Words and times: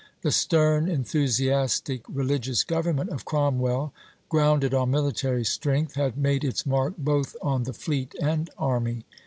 The 0.23 0.31
stern, 0.31 0.89
enthusiastic 0.89 2.01
religious 2.09 2.63
government 2.63 3.11
of 3.11 3.23
Cromwell, 3.23 3.93
grounded 4.29 4.73
on 4.73 4.89
military 4.89 5.43
strength, 5.43 5.93
had 5.93 6.17
made 6.17 6.43
its 6.43 6.65
mark 6.65 6.95
both 6.97 7.35
on 7.39 7.65
the 7.65 7.73
fleet 7.73 8.15
and 8.19 8.49
army. 8.57 9.05